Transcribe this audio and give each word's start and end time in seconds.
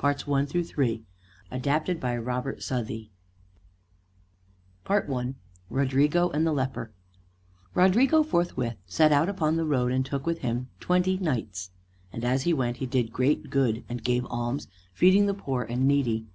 HERO 0.00 0.12
OF 0.12 0.20
SPAIN 0.20 0.46
THE 0.46 0.62
CID 0.62 1.04
ADAPTED 1.50 1.98
BY 1.98 2.16
ROBERT 2.18 2.62
SOUTHEY 2.62 3.10
I 4.86 5.32
RODRIGO 5.70 6.30
AND 6.30 6.46
THE 6.46 6.52
LEPER 6.52 6.92
Rodrigo 7.74 8.22
forthwith 8.22 8.76
set 8.86 9.10
out 9.10 9.28
upon 9.28 9.56
the 9.56 9.64
road, 9.66 9.90
and 9.90 10.06
took 10.06 10.24
with 10.24 10.38
him 10.38 10.68
twenty 10.78 11.16
knights. 11.16 11.72
And 12.12 12.24
as 12.24 12.42
he 12.42 12.52
went 12.54 12.76
he 12.76 12.86
did 12.86 13.12
great 13.12 13.50
good, 13.50 13.82
and 13.88 14.04
gave 14.04 14.24
alms, 14.26 14.68
feeding 14.94 15.26
the 15.26 15.34
poor 15.34 15.64
and 15.64 15.88
needy. 15.88 16.26